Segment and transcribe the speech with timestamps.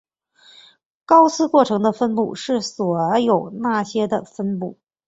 [1.05, 4.79] 高斯过程的分布是所有那些的分布。